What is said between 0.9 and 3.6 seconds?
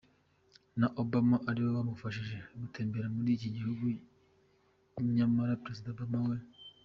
Obama aribo bamufashije gutembera muri iki